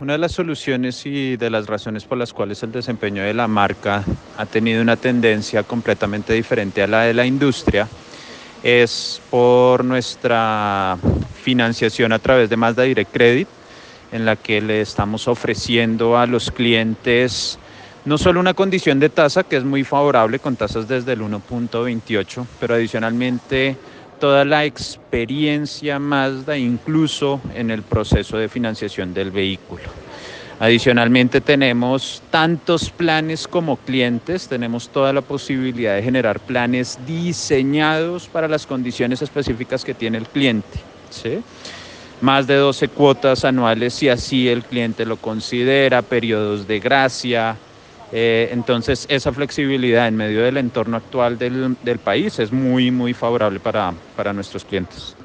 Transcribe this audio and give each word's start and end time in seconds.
Una 0.00 0.14
de 0.14 0.18
las 0.18 0.32
soluciones 0.32 1.04
y 1.04 1.36
de 1.36 1.50
las 1.50 1.66
razones 1.66 2.04
por 2.04 2.16
las 2.16 2.32
cuales 2.32 2.62
el 2.62 2.72
desempeño 2.72 3.22
de 3.22 3.34
la 3.34 3.46
marca 3.46 4.02
ha 4.38 4.46
tenido 4.46 4.80
una 4.80 4.96
tendencia 4.96 5.62
completamente 5.62 6.32
diferente 6.32 6.82
a 6.82 6.86
la 6.86 7.02
de 7.02 7.12
la 7.12 7.26
industria 7.26 7.86
es 8.62 9.20
por 9.28 9.84
nuestra 9.84 10.96
financiación 11.42 12.12
a 12.12 12.18
través 12.18 12.48
de 12.48 12.56
Mazda 12.56 12.84
Direct 12.84 13.12
Credit, 13.12 13.48
en 14.12 14.24
la 14.24 14.36
que 14.36 14.62
le 14.62 14.80
estamos 14.80 15.28
ofreciendo 15.28 16.16
a 16.16 16.26
los 16.26 16.50
clientes 16.50 17.58
no 18.06 18.16
solo 18.16 18.40
una 18.40 18.54
condición 18.54 19.00
de 19.00 19.10
tasa 19.10 19.42
que 19.42 19.58
es 19.58 19.64
muy 19.64 19.84
favorable 19.84 20.38
con 20.38 20.56
tasas 20.56 20.88
desde 20.88 21.12
el 21.12 21.20
1.28, 21.20 22.46
pero 22.58 22.74
adicionalmente 22.74 23.76
toda 24.20 24.44
la 24.44 24.64
experiencia 24.64 25.98
Mazda 25.98 26.56
incluso 26.56 27.40
en 27.54 27.70
el 27.70 27.82
proceso 27.82 28.36
de 28.36 28.48
financiación 28.48 29.12
del 29.12 29.32
vehículo. 29.32 29.82
Adicionalmente 30.60 31.40
tenemos 31.40 32.22
tantos 32.30 32.90
planes 32.90 33.48
como 33.48 33.78
clientes, 33.78 34.46
tenemos 34.46 34.90
toda 34.90 35.12
la 35.14 35.22
posibilidad 35.22 35.96
de 35.96 36.02
generar 36.02 36.38
planes 36.38 36.98
diseñados 37.06 38.28
para 38.28 38.46
las 38.46 38.66
condiciones 38.66 39.22
específicas 39.22 39.84
que 39.84 39.94
tiene 39.94 40.18
el 40.18 40.26
cliente. 40.26 40.78
Más 42.20 42.46
de 42.46 42.56
12 42.56 42.88
cuotas 42.88 43.46
anuales 43.46 43.94
si 43.94 44.10
así 44.10 44.48
el 44.48 44.62
cliente 44.62 45.06
lo 45.06 45.16
considera, 45.16 46.02
periodos 46.02 46.68
de 46.68 46.78
gracia, 46.78 47.56
eh, 48.12 48.48
entonces, 48.52 49.06
esa 49.08 49.32
flexibilidad 49.32 50.08
en 50.08 50.16
medio 50.16 50.42
del 50.42 50.56
entorno 50.56 50.96
actual 50.96 51.38
del, 51.38 51.76
del 51.82 51.98
país 52.00 52.38
es 52.38 52.52
muy, 52.52 52.90
muy 52.90 53.14
favorable 53.14 53.60
para, 53.60 53.94
para 54.14 54.32
nuestros 54.32 54.64
clientes. 54.64 55.19